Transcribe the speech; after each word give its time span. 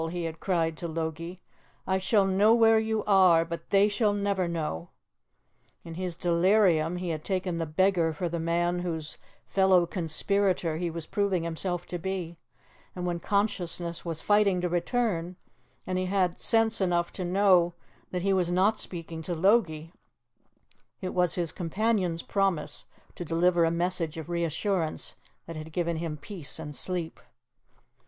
he 0.09 0.23
had 0.23 0.39
cried 0.39 0.75
to 0.75 0.87
Logie. 0.87 1.43
"I 1.85 1.99
shall 1.99 2.25
know 2.25 2.55
where 2.55 2.79
you 2.79 3.03
are, 3.03 3.45
but 3.45 3.69
they 3.69 3.87
shall 3.87 4.13
never 4.13 4.47
know!" 4.47 4.89
In 5.83 5.93
his 5.93 6.17
delirium, 6.17 6.95
he 6.95 7.09
had 7.09 7.23
taken 7.23 7.59
the 7.59 7.67
beggar 7.67 8.11
for 8.11 8.27
the 8.27 8.39
man 8.39 8.79
whose 8.79 9.19
fellow 9.45 9.85
conspirator 9.85 10.77
he 10.77 10.89
was 10.89 11.05
proving 11.05 11.43
himself 11.43 11.85
to 11.85 11.99
be, 11.99 12.39
and 12.95 13.05
when 13.05 13.19
consciousness 13.19 14.03
was 14.03 14.21
fighting 14.21 14.59
to 14.61 14.69
return, 14.69 15.35
and 15.85 15.99
he 15.99 16.05
had 16.07 16.41
sense 16.41 16.81
enough 16.81 17.11
to 17.13 17.23
know 17.23 17.75
that 18.09 18.23
he 18.23 18.33
was 18.33 18.49
not 18.49 18.79
speaking 18.79 19.21
to 19.21 19.35
Logie, 19.35 19.93
it 20.99 21.13
was 21.13 21.35
his 21.35 21.51
companion's 21.51 22.23
promise 22.23 22.85
to 23.13 23.23
deliver 23.23 23.65
a 23.65 23.69
message 23.69 24.17
of 24.17 24.29
reassurance 24.29 25.17
that 25.45 25.55
had 25.55 25.71
given 25.71 25.97
him 25.97 26.17
peace 26.17 26.57
and 26.57 26.75
sleep. 26.75 27.19